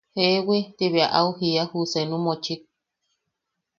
–Jeewi– 0.13 0.71
Ti 0.77 0.85
bea 0.93 1.07
au 1.17 1.29
jiía 1.37 1.63
ju 1.71 1.79
seenu 1.91 2.17
mochik. 2.25 2.61